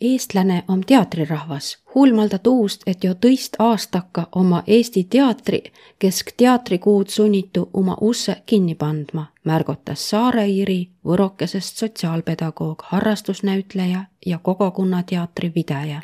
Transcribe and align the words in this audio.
eestlane 0.00 0.64
om 0.68 0.80
teatrirahvas. 0.86 1.78
Huulmalda 1.94 2.38
tuust, 2.38 2.82
et 2.86 3.04
jo 3.04 3.12
tõist 3.14 3.56
aastaka 3.58 4.26
oma 4.32 4.62
Eesti 4.66 5.04
teatri 5.04 5.62
kesk 5.98 6.30
teatrikuud 6.36 7.08
sunnitu 7.08 7.70
oma 7.74 7.96
usse 8.00 8.42
kinni 8.46 8.74
pandma, 8.74 9.26
märgotas 9.44 10.10
Saare-Iiri 10.10 10.90
võrokesest 11.04 11.76
sotsiaalpedagoog, 11.76 12.82
harrastusnäütleja 12.82 14.04
ja 14.26 14.38
kogukonnateatri 14.38 15.50
pidaja. 15.50 16.00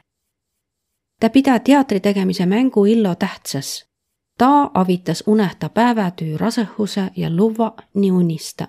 ta 1.20 1.30
pida 1.30 1.58
teatri 1.58 2.00
tegemise 2.00 2.46
mängu 2.46 2.84
illo 2.84 3.14
tähtsas. 3.14 3.86
ta 4.38 4.70
avitas 4.74 5.22
unehta 5.26 5.68
päevätüü 5.68 6.36
rasõhuse 6.36 7.10
ja 7.16 7.30
luvva 7.30 7.74
nii 7.94 8.10
unista. 8.10 8.68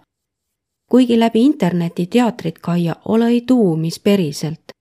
kuigi 0.90 1.20
läbi 1.20 1.46
interneti 1.46 2.06
teatrit 2.06 2.60
kaia 2.60 2.96
ole 3.06 3.28
ei 3.28 3.42
tuu, 3.42 3.76
mis 3.76 4.00
päriselt, 4.00 4.75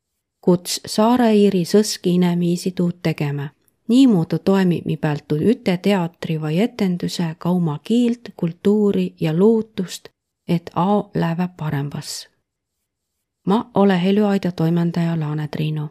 kuts 0.44 0.80
Saare-Iiri 0.86 1.64
sõski 1.64 2.14
inemiisi 2.14 2.70
tuud 2.70 3.00
tegema. 3.02 3.48
niimoodi 3.88 4.38
toimib 4.44 4.84
mi 4.86 4.96
pealt 4.96 5.32
üte 5.32 5.76
teatri 5.76 6.40
vai 6.40 6.58
etenduse 6.60 7.34
ka 7.38 7.50
oma 7.50 7.78
kiilt, 7.78 8.28
kultuuri 8.36 9.14
ja 9.20 9.38
lootust, 9.38 10.08
et 10.48 10.70
ao 10.74 11.10
läheb 11.14 11.50
parembas. 11.56 12.28
ma 13.46 13.70
ole 13.74 14.02
Heljuaida 14.02 14.52
toimendaja 14.52 15.20
Laane 15.20 15.48
Triinu. 15.48 15.88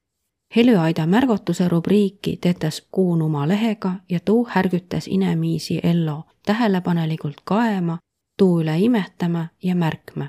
Heljuaida 0.56 1.06
märgotuse 1.06 1.68
rubriiki 1.68 2.38
tetas 2.42 2.84
kuun 2.92 3.22
oma 3.22 3.48
lehega 3.48 3.92
ja 4.10 4.20
tuu 4.20 4.48
härgütas 4.50 5.08
inemiisi 5.08 5.80
ellu 5.84 6.24
tähelepanelikult 6.46 7.42
kaema, 7.44 7.98
tuu 8.38 8.62
üle 8.62 8.80
imetama 8.80 9.48
ja 9.64 9.76
märkma. 9.76 10.28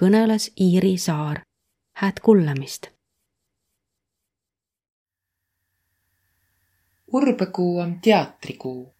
kõneles 0.00 0.52
Iiri 0.60 0.98
Saar. 0.98 1.40
hääd 1.96 2.20
kuulamist 2.22 2.93
Urbõkuu 7.14 7.78
om 7.78 7.90
teatrikuu. 8.02 8.94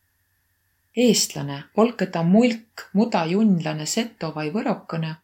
eestlane, 0.97 1.57
olkõ 1.77 2.07
ta 2.15 2.21
mulk, 2.23 2.83
mudajunlane, 2.93 3.87
seto 3.87 4.29
vai 4.35 4.53
võrokõne, 4.55 5.15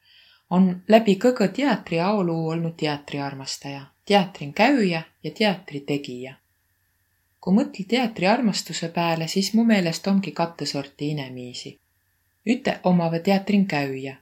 on 0.50 0.66
läbi 0.88 1.14
kõgõ 1.24 1.46
teatri 1.58 2.00
aoluu 2.00 2.48
olnuq 2.48 2.74
teatriarmastaja, 2.76 3.84
teatrin 4.04 4.52
käüjä 4.52 5.02
ja 5.24 5.30
teatri 5.30 5.80
tegijä. 5.80 6.34
Ku 7.40 7.54
mõtli 7.54 7.84
teatriarmastusõ 7.92 8.90
pääle, 8.96 9.28
sis 9.28 9.52
mu 9.54 9.64
meelest 9.64 10.06
omgi 10.06 10.34
kattõ 10.40 10.66
sorti 10.66 11.12
inemiisi. 11.14 11.76
Üteq 12.46 12.90
omavõ 12.90 13.22
teatrin 13.22 13.68
käüjä. 13.70 14.16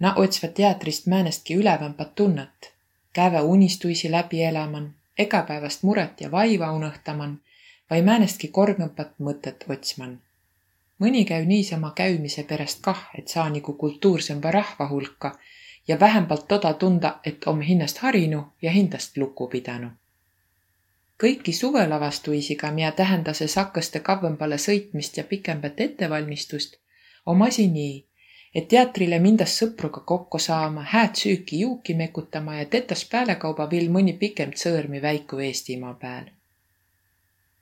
Naq 0.00 0.18
otsvaq 0.18 0.58
teatrist 0.58 1.06
määnestki 1.06 1.54
ülevämpat 1.54 2.14
tunnõt, 2.14 2.72
käväq 3.12 3.46
unistuisi 3.54 4.10
läbi 4.10 4.42
elämän, 4.42 4.94
egäpäeväst 5.18 5.82
muret 5.82 6.20
ja 6.20 6.30
vaiva 6.30 6.72
unõhtaman 6.72 7.38
vai 7.92 8.02
määnestki 8.02 8.48
korgõmbat 8.48 9.18
mõtõt 9.20 9.64
otsman. 9.68 10.12
mõni 11.02 11.24
käü 11.28 11.44
niisama 11.44 11.90
käümise 11.96 12.42
perest 12.42 12.78
kah, 12.86 13.02
et 13.18 13.28
saa 13.28 13.50
nigu 13.50 13.72
kultuursõmba 13.82 14.50
rahva 14.50 14.86
hulka 14.88 15.32
ja 15.88 16.00
vähämbalt 16.00 16.48
toda 16.48 16.72
tunda, 16.74 17.10
et 17.24 17.44
om 17.46 17.60
hinnast 17.60 17.98
harinu 17.98 18.40
ja 18.62 18.70
hindast 18.70 19.16
luku 19.16 19.48
pidanu. 19.48 19.90
kõiki 21.22 21.52
suvelavastuisiga, 21.52 22.72
miä 22.72 22.92
tähendase 22.92 23.46
sakõste 23.46 24.00
kavvõmbale 24.00 24.58
sõitmist 24.58 25.16
ja 25.16 25.24
pikembät 25.24 25.80
ettevalmistust, 25.80 26.76
om 27.26 27.42
asi 27.42 27.68
nii, 27.68 28.04
et 28.54 28.68
teatrile 28.68 29.18
mindas 29.18 29.62
sõpruga 29.62 30.00
kokko 30.00 30.38
saama, 30.38 30.82
hääd 30.82 31.14
süüki-juuki 31.24 31.94
mekutama 31.94 32.54
ja 32.54 32.64
tetas 32.64 33.04
päälekauba 33.04 33.70
viil 33.70 33.90
mõni 33.90 34.12
pikem 34.12 34.50
tsõõrmi 34.50 35.02
väiku 35.02 35.38
Eestimaa 35.38 35.94
pääl 35.94 36.30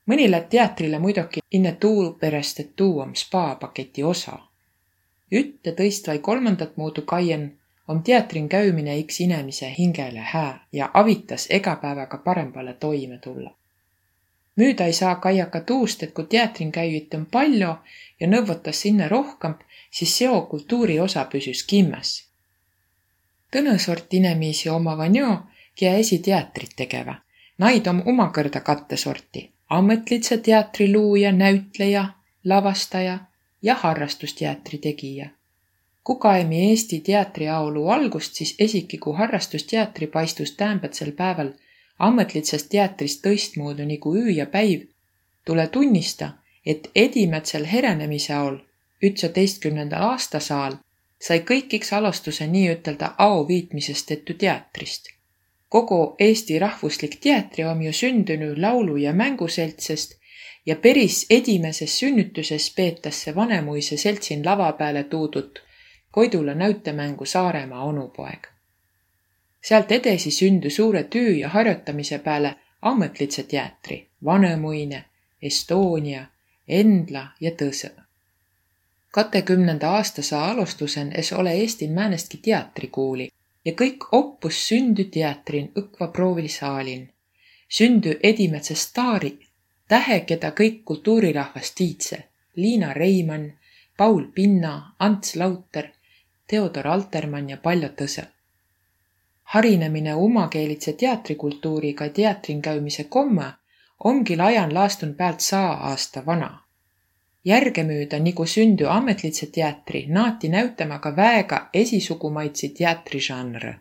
mõni 0.07 0.31
lätt 0.31 0.49
teatrile 0.49 0.99
muidoki 0.99 1.41
inne 1.51 1.73
tuu 1.73 2.13
perest, 2.21 2.61
et 2.61 2.77
tuu 2.77 3.01
om 3.01 3.15
spaapaketi 3.15 4.03
osa. 4.03 4.39
ütte, 5.33 5.73
tõist 5.73 6.07
vai 6.07 6.19
kolmandat 6.19 6.77
muudu 6.77 7.03
kaien 7.03 7.59
om 7.89 8.03
teatrin 8.03 8.49
käümine 8.49 8.99
iks 8.99 9.21
inemise 9.21 9.75
hingele 9.79 10.21
hää 10.21 10.67
ja 10.73 10.91
avitas 10.95 11.47
egäpäeväga 11.51 12.19
parembale 12.19 12.73
toime 12.73 13.19
tulla. 13.19 13.55
müüda 14.57 14.85
ei 14.85 14.93
saa 14.93 15.15
kaia 15.15 15.47
ka 15.47 15.61
tuust, 15.61 16.03
et 16.03 16.13
kui 16.13 16.25
teatrin 16.25 16.73
käüjit 16.73 17.15
on 17.15 17.27
palju 17.27 17.75
ja 18.21 18.27
nõuvatas 18.27 18.83
sinna 18.83 19.09
rohkem, 19.09 19.55
siis 19.91 20.19
seo 20.19 20.41
kultuuri 20.41 21.01
osa 21.01 21.25
püsüs 21.25 21.65
kimmes. 21.67 22.27
tõnõ 23.57 23.79
sort 23.79 24.15
inemiisi 24.15 24.69
omava 24.69 25.09
neo, 25.09 25.39
kia 25.75 25.95
esiteatrit 25.95 26.77
tegevä. 26.77 27.15
Naid 27.59 27.87
om 27.87 28.03
omakõrda 28.07 28.61
katte 28.61 28.97
sorti 28.97 29.51
ametlitse 29.71 30.37
teatriluuja, 30.39 31.33
näütleja, 31.33 32.05
lavastaja 32.45 33.19
ja 33.63 33.75
harrastusteatri 33.75 34.79
tegija. 34.79 35.29
Ku 36.05 36.15
kaemi 36.15 36.71
Eesti 36.71 37.01
teatriaolu 37.01 37.89
algust, 37.89 38.35
siis 38.35 38.55
esiki, 38.59 38.99
kui 38.99 39.17
harrastusteatri 39.17 40.07
paistus 40.07 40.53
täämbätsel 40.53 41.13
päeval 41.13 41.53
ametlitsest 41.99 42.69
teatrist 42.69 43.23
tõistmuudu 43.27 43.87
nigu 43.87 44.15
öö 44.17 44.31
ja 44.31 44.47
päiv, 44.47 44.89
tule 45.45 45.67
tunnista, 45.67 46.33
et 46.67 46.91
edimätsel 46.95 47.65
herenemise 47.73 48.35
all 48.35 48.59
ütsateistkümnendal 49.05 50.03
aastasaal 50.03 50.77
sai 51.21 51.41
kõikiks 51.53 51.93
alustuse 51.97 52.47
nii-ütelda 52.47 53.15
ao 53.19 53.49
viitmisest 53.49 54.07
tehtud 54.07 54.37
teatrist 54.37 55.20
kogu 55.71 56.17
Eesti 56.19 56.59
rahvuslik 56.59 57.21
teatri 57.21 57.65
om 57.65 57.83
ju 57.83 57.93
sündünü 57.93 58.55
laulu- 58.57 58.97
ja 58.97 59.13
mänguseltsest 59.13 60.19
ja 60.67 60.77
peris 60.77 61.27
edimeses 61.31 61.99
sünnütüses 61.99 62.75
peetas 62.75 63.27
Vanemuise 63.37 63.97
seltsin 63.97 64.45
lava 64.45 64.73
pääle 64.73 65.05
tuudut 65.05 65.63
Koidula 66.11 66.55
näütemängu 66.55 67.25
Saaremaa 67.25 67.85
onupoeg. 67.85 68.47
sealt 69.63 69.93
edesi 69.93 70.31
sündü 70.31 70.71
suure 70.71 71.05
tüü 71.05 71.37
ja 71.37 71.49
harjotamise 71.49 72.19
pääle 72.19 72.55
Ametlitse 72.83 73.43
teatri, 73.43 74.09
Vanemuine, 74.25 75.05
Estonia, 75.43 76.27
Endla 76.69 77.27
ja 77.41 77.51
Tõsõ. 77.51 77.91
katekümnenda 79.11 79.91
aastasaa 79.91 80.51
alustusen 80.51 81.13
es 81.15 81.33
ole 81.33 81.53
Eestil 81.53 81.91
määnestki 81.91 82.39
teatrikuuli 82.39 83.29
ja 83.65 83.73
kõik 83.73 84.07
oppus 84.13 84.59
sündü 84.69 85.05
teatrin 85.05 85.73
õkva 85.77 86.09
proovisaalin. 86.13 87.09
sündü 87.69 88.19
edimätse 88.23 88.75
staari, 88.75 89.39
tähe, 89.89 90.21
keda 90.21 90.51
kõik 90.51 90.85
kultuurirahvas 90.85 91.71
tiidse. 91.75 92.25
Liina 92.57 92.93
Reimann, 92.93 93.53
Paul 93.97 94.25
Pinna, 94.35 94.95
Ants 94.99 95.37
Lauter, 95.37 95.91
Theodor 96.47 96.87
Altermann 96.87 97.51
ja 97.51 97.57
paljud 97.57 97.95
tõsõ. 98.01 98.25
harinemine 99.43 100.15
omakeelitse 100.15 100.93
teatrikultuuriga 100.93 102.09
teatrin 102.09 102.63
käimise 102.63 103.05
komme 103.05 103.53
ongi 104.05 104.37
laian 104.37 104.75
laastun 104.75 105.15
pealt 105.15 105.41
saa 105.41 105.73
aasta 105.73 106.27
vana 106.27 106.70
järgemüüda 107.45 108.19
nigu 108.19 108.47
sündü 108.47 108.87
ametlitse 108.87 109.47
teatri, 109.47 110.07
naati 110.09 110.49
näütämä 110.49 110.99
ka 110.99 111.17
väega 111.17 111.69
esisugumaitsi 111.75 112.69
teatrižanre. 112.69 113.75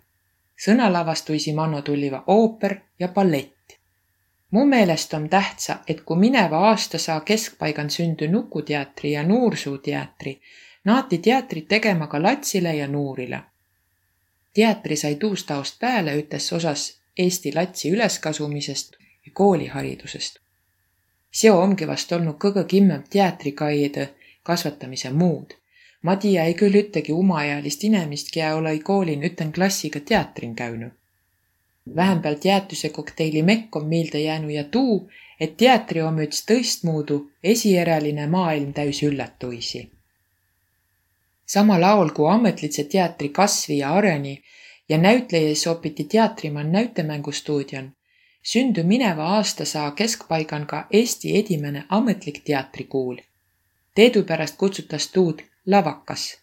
sõnalavastuisi 0.59 1.53
manno 1.55 1.81
tulliva 1.81 2.23
ooper 2.27 2.75
ja 2.99 3.07
ballett. 3.07 3.79
mu 4.51 4.65
meelest 4.65 5.13
on 5.13 5.29
tähtsa, 5.29 5.77
et 5.87 6.01
kui 6.01 6.17
mineva 6.17 6.57
aasta 6.69 6.97
saa 6.97 7.19
keskpaigan 7.19 7.89
sündü 7.89 8.27
Nukuteatri 8.27 9.11
ja 9.11 9.23
Nuursuuteatri, 9.23 10.41
naati 10.85 11.17
teatrit 11.17 11.67
tegema 11.67 12.07
ka 12.07 12.23
latsile 12.23 12.75
ja 12.75 12.87
nuurile. 12.87 13.39
teatri 14.53 14.95
sai 14.95 15.15
tuust 15.15 15.47
taost 15.47 15.79
pääle 15.79 16.15
ütes 16.21 16.53
osas 16.53 16.99
Eesti 17.17 17.55
latsi 17.55 17.91
üleskasumisest 17.91 18.93
ja 19.25 19.31
kooliharidusest 19.33 20.39
seo 21.31 21.61
omgi 21.61 21.87
vast 21.87 22.11
olnud 22.11 22.37
kõgõ 22.41 22.65
kimmem 22.65 23.03
teatrikaide 23.09 24.09
kasvatamise 24.43 25.11
muud. 25.11 25.53
Ma 26.01 26.15
tiiä 26.15 26.43
ei 26.43 26.53
küll 26.53 26.75
üttegi 26.79 27.13
umaealist 27.13 27.83
inemist, 27.83 28.31
kiä 28.31 28.55
olõ-i 28.55 28.79
koolin 28.79 29.23
üten 29.23 29.51
klassiga 29.51 29.99
teatrin 29.99 30.55
käünü. 30.55 30.91
vähämbält 31.95 32.45
jäätüse 32.45 32.89
kokteili 32.89 33.41
mekk 33.43 33.75
on 33.75 33.85
miilde 33.87 34.19
jäänu 34.19 34.49
ja 34.49 34.63
tuu, 34.63 35.09
et 35.39 35.57
teatri 35.57 36.01
om 36.01 36.17
üts 36.19 36.43
tõistmuudu 36.49 37.19
esieräline 37.43 38.27
maailm 38.27 38.73
täüs 38.73 39.03
üllatuisi. 39.03 39.91
samal 41.45 41.83
aol, 41.83 42.09
kui 42.09 42.31
ametlitse 42.31 42.83
teatri 42.83 43.29
kasvi 43.29 43.77
ja 43.77 43.93
areni 43.93 44.43
ja 44.89 44.97
näütlejas 44.97 45.67
opiti 45.67 46.03
teatrimann 46.03 46.71
näütemängustuudion, 46.71 47.91
sündü 48.51 48.83
mineva 48.83 49.23
aastasaa 49.23 49.91
keskpaigan 49.91 50.65
ka 50.65 50.87
Eesti 50.91 51.37
edimene 51.37 51.83
ametlik 51.89 52.41
teatrikuul. 52.45 53.17
teedupärast 53.95 54.57
kutsutas 54.57 55.07
tuud 55.07 55.39
lavakas. 55.65 56.37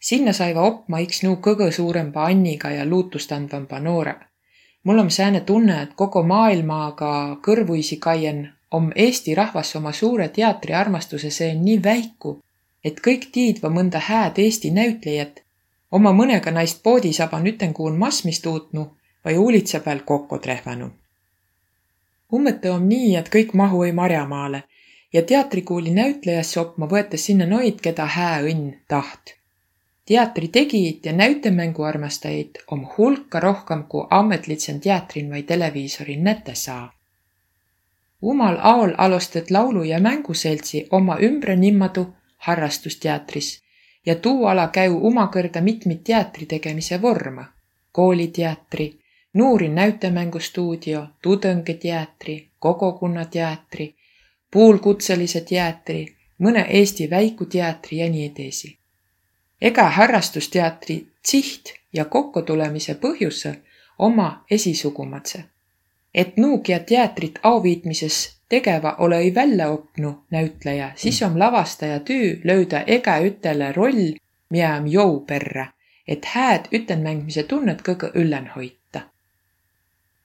sinna 0.00 0.32
saiva 0.32 0.62
opma 0.62 0.98
iks 0.98 1.22
nuu 1.22 1.36
kõgõ 1.36 1.70
suuremba 1.72 2.24
anniga 2.24 2.70
ja 2.70 2.84
luutustandvamba 2.86 3.80
noore. 3.80 4.14
mul 4.84 4.98
on 4.98 5.10
sääne 5.10 5.40
tunne, 5.40 5.82
et 5.82 5.94
kogu 5.94 6.22
maailmaga 6.22 7.36
kõrvuisi 7.46 7.96
kaien 7.98 8.52
om 8.70 8.90
Eesti 8.94 9.34
rahvas 9.34 9.76
oma 9.76 9.92
suure 9.92 10.28
teatriarmastuse 10.28 11.30
see 11.30 11.54
nii 11.54 11.82
väiku, 11.82 12.40
et 12.84 13.00
kõik 13.06 13.24
tiidva 13.32 13.68
mõnda 13.68 13.98
hääd 13.98 14.38
Eesti 14.38 14.70
näütlejät, 14.70 15.40
oma 15.92 16.12
mõnega 16.12 16.50
naist 16.50 16.82
poodisaban 16.82 17.46
ütenkuun 17.46 17.96
masmist 17.98 18.46
uutnu 18.46 18.96
vai 19.24 19.38
uulitsa 19.38 19.80
peal 19.80 19.98
kokku 20.04 20.38
trehvanu. 20.38 20.90
Ummõte 22.38 22.70
om 22.70 22.88
nii, 22.88 23.14
et 23.16 23.30
kõik 23.36 23.54
mahu-i 23.54 23.92
Marjamaale 23.92 24.64
ja 25.12 25.22
teatrikuuli 25.22 25.94
näütlejasse 25.94 26.60
opma 26.60 26.90
võetas 26.90 27.30
sinna 27.30 27.46
noid, 27.46 27.80
keda 27.80 28.06
hää 28.18 28.42
õnn 28.50 28.76
taht 28.88 29.36
teatri 30.06 30.48
tegijit 30.48 31.06
ja 31.06 31.12
näütemänguarmastajaid 31.12 32.50
om 32.70 32.86
hulka 32.96 33.40
rohkam 33.40 33.84
kui 33.84 34.06
ametlitsen 34.10 34.80
teatrin 34.80 35.30
vai 35.30 35.42
televiisorin 35.42 36.24
näte 36.24 36.54
saa. 36.54 36.92
Umal 38.22 38.58
aol 38.62 38.92
alustat 38.98 39.50
laulu- 39.50 39.84
ja 39.84 40.00
mänguseltsi 40.00 40.86
oma 40.90 41.18
ümbre 41.22 41.56
nimmadu 41.56 42.14
harrastusteatris 42.36 43.62
ja 44.06 44.14
tuu 44.14 44.46
ala 44.46 44.68
käü 44.68 44.92
umakõrda 44.92 45.60
mitmit 45.60 46.04
teatri 46.04 46.46
tegemise 46.46 47.02
vorma. 47.02 47.44
kooliteatri, 47.92 49.00
Nuuri 49.34 49.68
näütemängustuudio, 49.68 51.06
Tudõngeteatri, 51.22 52.50
Kogukonnateatri, 52.58 53.94
poolkutselise 54.50 55.40
teatri, 55.40 56.06
mõne 56.38 56.66
Eesti 56.70 57.10
väikuteatri 57.10 57.98
ja 57.98 58.10
nii 58.10 58.30
edasi 58.30 58.78
ega 59.64 59.84
harrastusteatri 59.96 60.96
siht 61.24 61.72
ja 61.92 62.04
kokkutulemise 62.04 62.94
põhjuse 62.94 63.54
oma 63.98 64.44
esisugumatse. 64.50 65.44
Et 66.14 66.36
nuugia 66.36 66.78
teatrit 66.78 67.38
auviitmises 67.42 68.18
tegeva 68.48 68.96
olõ-i 68.98 69.34
välja 69.34 69.70
opnu 69.70 70.12
näütleja, 70.30 70.90
siis 70.96 71.22
om 71.22 71.38
lavastaja 71.38 72.00
tüü 72.00 72.40
löüdä 72.44 72.84
egäütele 72.86 73.72
roll, 73.72 74.12
miä 74.50 74.76
om 74.76 74.86
jou 74.86 75.20
perrä, 75.20 75.66
et 76.08 76.24
hääd 76.24 76.68
ütenmängmise 76.72 77.42
tunnet 77.42 77.82
kõgõ 77.82 78.12
üllen 78.14 78.50
hoita. 78.56 78.83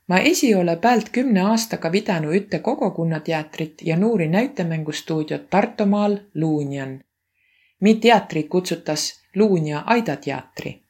Ma 0.09 0.17
esi 0.17 0.55
ole 0.55 0.75
päält 0.75 1.09
kümne 1.09 1.41
aastaga 1.41 1.89
pidanud 1.93 2.33
ütte 2.33 2.59
kogukonnateatrit 2.59 3.81
ja 3.85 3.97
Nuuri 3.97 4.27
näitemängustuudiot 4.27 5.49
Tartumaal 5.49 6.17
Luunjan. 6.35 7.03
mi 7.79 7.95
teatri 7.95 8.43
kutsutas 8.43 9.21
Luunja 9.35 9.83
aidateatri. 9.85 10.81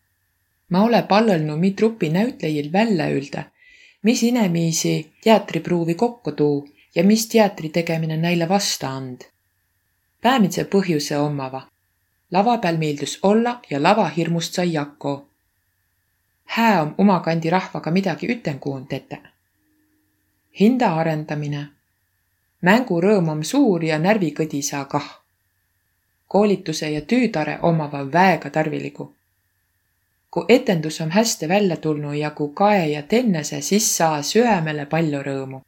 ma 0.70 0.84
olõ 0.88 1.02
pallõlnu 1.08 1.58
mi 1.58 1.72
trupi 1.72 2.10
näütlejil 2.10 2.72
välja 2.72 3.10
üldä, 3.10 3.44
mis 4.04 4.24
inemiisi 4.24 5.12
teatripruuvi 5.24 5.96
kokku 5.96 6.32
tuu 6.32 6.68
ja 6.96 7.04
mis 7.04 7.28
teatri 7.28 7.70
tegemine 7.70 8.18
näile 8.18 8.50
vasta 8.50 8.90
and. 8.90 9.22
päämitse 10.22 10.64
põhjuse 10.64 11.18
omava. 11.18 11.68
lava 12.32 12.58
peal 12.58 12.78
meeldus 12.78 13.20
olla 13.24 13.60
ja 13.70 13.84
lava 13.84 14.08
hirmust 14.08 14.54
sai 14.54 14.74
jakko. 14.74 15.29
Hää 16.50 16.82
om 16.82 16.94
oma 16.98 17.20
kandi 17.20 17.50
rahvaga 17.50 17.92
midagi 17.92 18.28
ütenkuun 18.28 18.88
tete. 18.88 19.22
hinda 20.60 20.96
arendamine. 20.96 21.68
mängurõõm 22.66 23.30
om 23.30 23.44
suur 23.44 23.84
ja 23.84 24.00
närvikõdisa 24.00 24.86
kah 24.86 25.20
koolituse 26.30 26.90
ja 26.90 27.02
tüütare 27.02 27.60
omava 27.62 28.12
väega 28.12 28.50
tarviligu. 28.50 29.14
kui 30.32 30.46
etendus 30.50 31.02
on 31.02 31.12
hästi 31.12 31.50
välja 31.50 31.78
tulnud 31.78 32.14
ja 32.14 32.30
kui 32.30 32.52
kae 32.54 32.88
ja 32.88 33.02
tennese, 33.02 33.62
siis 33.62 33.98
saa 33.98 34.22
süämele 34.22 34.86
palju 34.86 35.22
rõõmu. 35.22 35.62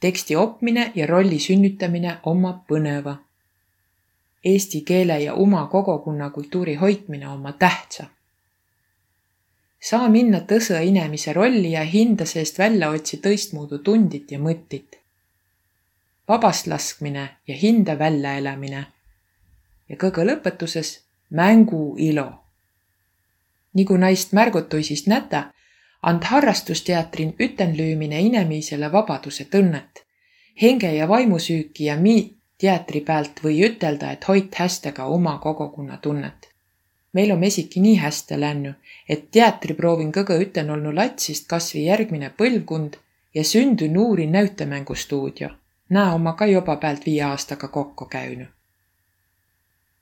teksti 0.00 0.36
opmine 0.36 0.92
ja 0.94 1.06
rolli 1.06 1.38
sünnitamine 1.38 2.16
omab 2.22 2.66
põneva. 2.68 3.16
Eesti 4.44 4.80
keele 4.80 5.20
ja 5.20 5.34
oma 5.34 5.66
kogukonna 5.66 6.30
kultuuri 6.30 6.74
hoidmine 6.74 7.28
oma 7.28 7.52
tähtsa. 7.52 8.04
Saa 9.84 10.08
minna 10.08 10.40
tõse 10.48 10.80
inemise 10.84 11.32
rolli 11.32 11.72
ja 11.72 11.82
hinda 11.84 12.24
seest 12.26 12.58
välja 12.58 12.88
otsi 12.90 13.20
tõistmuudu 13.20 13.78
tundit 13.84 14.30
ja 14.32 14.38
mõttit. 14.38 15.00
vabast 16.28 16.66
laskmine 16.66 17.28
ja 17.46 17.54
hinda 17.54 17.98
väljaelamine 17.98 18.86
ja 19.88 19.96
kõige 19.96 20.24
lõpetuses 20.24 21.00
mängu 21.30 21.96
ilo. 21.98 22.32
nagu 23.74 23.96
naist 23.96 24.32
märgutuisist 24.32 25.06
näta, 25.06 25.50
and 26.02 26.22
harrastusteatrin 26.24 27.34
ütenlüümine 27.40 28.20
inemiisele 28.20 28.92
vabaduse 28.92 29.44
tunnet, 29.44 30.04
henge 30.62 30.92
ja 30.94 31.08
vaimusüüki 31.08 31.84
ja 31.84 31.96
mi 31.96 32.36
teatri 32.58 33.00
pealt 33.00 33.40
või 33.44 33.60
ütelda, 33.68 34.12
et 34.12 34.28
hoid 34.28 34.54
hästi 34.54 34.92
ka 34.92 35.04
oma 35.04 35.38
kogukonna 35.38 35.96
tunnet. 35.96 36.53
Meil 37.14 37.32
on 37.32 37.44
esiki 37.44 37.80
nii 37.80 37.96
hästi 37.96 38.40
läinud, 38.40 38.74
et 39.08 39.30
teatriproovin 39.30 40.12
kõige 40.12 40.38
üten 40.46 40.70
olnud 40.70 40.94
latsist 40.94 41.48
kasvõi 41.48 41.86
järgmine 41.86 42.32
põlvkond 42.42 42.98
ja 43.34 43.44
sündü 43.44 43.88
Nuuri 43.88 44.26
näütemängustuudio. 44.26 45.48
näe 45.88 46.14
oma 46.14 46.32
ka 46.32 46.46
juba 46.46 46.76
pealt 46.76 47.06
viie 47.06 47.22
aastaga 47.22 47.68
kokku 47.68 48.06
käinud 48.06 48.54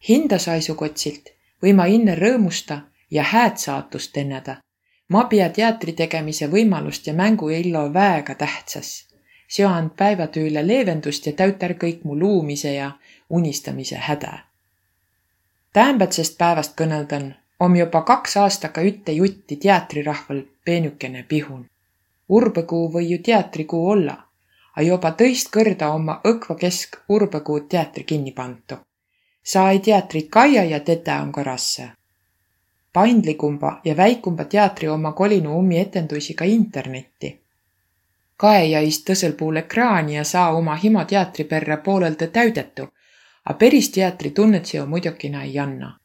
hindasaisukotsilt 0.09 1.31
või 1.63 1.73
ma 1.79 1.87
inne 1.87 2.15
rõõmusta 2.19 2.81
ja 3.11 3.23
hääd 3.23 3.57
saatust 3.57 4.13
tenneda. 4.13 4.57
ma 5.09 5.25
pea 5.25 5.49
teatri 5.51 5.93
tegemise 5.93 6.47
võimalust 6.47 7.07
ja 7.07 7.15
mängu 7.15 7.49
illo 7.49 7.93
väega 7.95 8.35
tähtsas. 8.35 9.09
see 9.49 9.67
and 9.67 9.91
päivatüüle 9.97 10.67
leevendust 10.67 11.27
ja 11.27 11.33
täütar 11.33 11.75
kõik 11.75 12.05
mu 12.05 12.19
luumise 12.19 12.75
ja 12.75 12.93
unistamise 13.31 13.97
häda. 13.97 14.39
Täämbatsest 15.73 16.39
päevast 16.39 16.77
kõneldan, 16.81 17.35
om 17.61 17.77
juba 17.77 18.03
kaks 18.03 18.37
aastaga 18.37 18.83
ütte 18.83 19.13
jutti 19.13 19.57
teatrirahval 19.57 20.43
peenükene 20.65 21.25
pihun. 21.29 21.67
urbekuu 22.29 22.93
või 22.93 23.11
ju 23.11 23.19
teatrikuu 23.19 23.89
olla, 23.89 24.17
a 24.77 24.83
juba 24.83 25.11
tõist 25.11 25.51
kõrda 25.57 25.89
oma 25.89 26.21
õkva 26.25 26.57
kesk 26.57 26.97
urbekuu 27.09 27.61
teatri 27.61 28.05
kinni 28.05 28.33
pantu 28.33 28.77
sai 29.43 29.79
teatrit 29.79 30.29
kaia 30.31 30.65
ja 30.65 30.81
tetä 30.81 31.23
on 31.23 31.33
ka 31.33 31.43
rasse. 31.43 31.89
paindlikumba 32.93 33.81
ja 33.85 33.97
väikumba 33.97 34.45
teatri 34.45 34.89
oma 34.89 35.13
kolinu 35.13 35.59
ummi 35.59 35.79
etenduisi 35.79 36.35
ka 36.35 36.45
internetti. 36.45 37.41
kae 38.37 38.65
jäis 38.67 39.05
tõsel 39.11 39.33
puul 39.33 39.57
ekraani 39.57 40.17
ja 40.17 40.25
saa 40.25 40.55
oma 40.55 40.77
himo 40.77 41.05
teatri 41.05 41.45
perre 41.45 41.77
poolelda 41.77 42.27
täüdetu, 42.27 42.89
a 43.45 43.55
päris 43.55 43.91
teatri 43.91 44.31
tunnet 44.31 44.67
see 44.67 44.87
muidugi 44.87 45.33
ei 45.43 45.59
anna. 45.59 45.99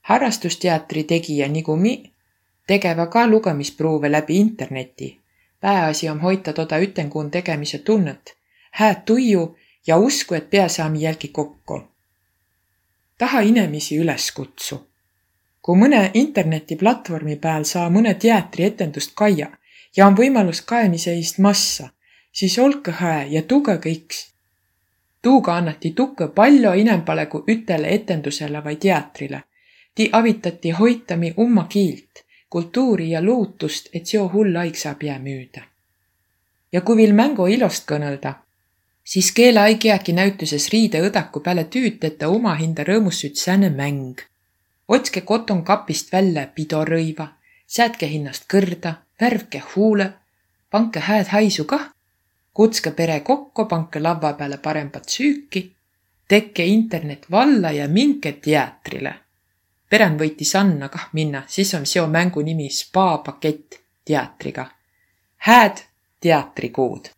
harrastusteatri 0.00 1.04
tegija 1.04 1.48
mi 1.76 2.12
tegeva 2.66 3.06
ka 3.06 3.26
lugemispruuve 3.26 4.12
läbi 4.12 4.36
interneti. 4.36 5.20
pääasi 5.60 6.08
on 6.08 6.20
hoida 6.20 6.52
toda 6.52 6.78
ütenkuun 6.78 7.30
tegemise 7.30 7.78
tunnet, 7.78 8.36
hääd 8.70 9.02
tuju 9.04 9.56
ja 9.86 9.96
usku, 9.96 10.34
et 10.34 10.50
pea 10.50 10.68
saami 10.68 11.02
jälgi 11.02 11.28
kokku 11.28 11.98
taha 13.18 13.40
inemisi 13.40 13.98
üles 13.98 14.30
kutsu. 14.32 14.84
kui 15.62 15.76
mõne 15.76 16.10
internetiplatvormi 16.14 17.36
peal 17.36 17.64
saa 17.68 17.90
mõne 17.90 18.14
teatrietendust 18.14 19.12
kaia 19.18 19.48
ja 19.96 20.06
on 20.06 20.14
võimalus 20.16 20.62
kaeniseist 20.64 21.38
massa, 21.38 21.90
siis 22.32 22.58
olge 22.58 22.94
hää 23.00 23.24
ja 23.24 23.42
tugege 23.42 23.90
iks. 23.90 24.20
Tuuga 25.22 25.56
annati 25.56 25.90
tukke 25.90 26.28
palju 26.28 26.72
inempale 26.72 27.26
kui 27.26 27.42
ütele 27.54 27.88
etendusele 27.94 28.62
või 28.64 28.76
teatrile. 28.76 29.42
Ti 29.94 30.10
avitati 30.12 30.70
hoitami 30.70 31.32
umma 31.36 31.66
kiilt, 31.68 32.24
kultuuri 32.50 33.10
ja 33.10 33.24
lootust, 33.24 33.88
et 33.92 34.06
seo 34.06 34.28
hull 34.32 34.56
aig 34.56 34.76
saab 34.76 35.02
jää 35.02 35.18
müüda. 35.18 35.62
ja 36.72 36.80
kui 36.80 36.96
viil 36.96 37.12
mängu 37.12 37.46
ilost 37.46 37.86
kõnelda, 37.90 38.34
siis 39.04 39.32
keeleaigiäki 39.32 40.12
näütuses 40.12 40.68
riideõdaku 40.72 41.40
peale 41.40 41.64
tüütete 41.64 42.26
omahinda 42.26 42.84
rõõmussüt 42.84 43.36
sääne 43.36 43.70
mäng. 43.70 44.20
otske 44.88 45.20
koton 45.20 45.64
kapist 45.64 46.12
välja 46.12 46.46
pidorõiva, 46.46 47.28
säätke 47.66 48.06
hinnast 48.06 48.44
kõrda, 48.52 48.94
värvke 49.20 49.62
huule, 49.74 50.12
panke 50.70 51.00
hääd 51.00 51.26
haisu 51.26 51.64
kah, 51.64 51.90
kutske 52.58 52.90
pere 52.90 53.20
kokku, 53.20 53.68
panke 53.70 54.00
lavva 54.02 54.32
peale 54.34 54.56
parempat 54.58 55.04
süüki, 55.14 55.60
tekke 56.28 56.64
internet 56.66 57.28
valla 57.30 57.70
ja 57.70 57.86
minke 57.88 58.32
teatrile. 58.32 59.12
peren 59.90 60.18
võiti 60.18 60.44
Sanna 60.44 60.88
kah 60.88 61.08
minna, 61.12 61.42
siis 61.46 61.70
on 61.74 61.86
seo 61.86 62.06
mängu 62.06 62.42
nimi 62.42 62.70
Spa 62.70 63.18
pakett 63.18 63.78
teatriga. 64.04 64.66
hääd 65.36 65.76
teatrikuud 66.20 67.08